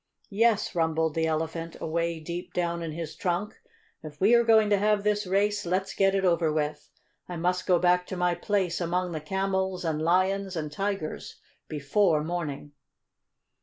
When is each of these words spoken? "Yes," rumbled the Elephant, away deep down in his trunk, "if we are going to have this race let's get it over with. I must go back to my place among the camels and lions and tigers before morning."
"Yes," 0.31 0.73
rumbled 0.73 1.13
the 1.13 1.27
Elephant, 1.27 1.75
away 1.79 2.19
deep 2.19 2.53
down 2.55 2.81
in 2.81 2.91
his 2.93 3.15
trunk, 3.15 3.59
"if 4.01 4.19
we 4.19 4.33
are 4.33 4.43
going 4.43 4.71
to 4.71 4.79
have 4.79 5.03
this 5.03 5.27
race 5.27 5.63
let's 5.63 5.93
get 5.93 6.15
it 6.15 6.25
over 6.25 6.51
with. 6.51 6.89
I 7.29 7.35
must 7.37 7.67
go 7.67 7.77
back 7.77 8.07
to 8.07 8.17
my 8.17 8.33
place 8.33 8.81
among 8.81 9.11
the 9.11 9.21
camels 9.21 9.85
and 9.85 10.01
lions 10.01 10.55
and 10.55 10.71
tigers 10.71 11.39
before 11.67 12.23
morning." 12.23 12.71